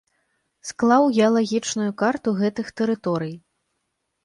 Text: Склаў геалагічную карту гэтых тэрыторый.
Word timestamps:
Склаў 0.69 1.03
геалагічную 1.17 1.91
карту 2.05 2.29
гэтых 2.41 2.67
тэрыторый. 2.83 3.33